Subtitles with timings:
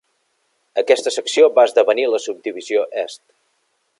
[0.81, 3.23] Aquesta secció va esdevenir la Subdivisió est.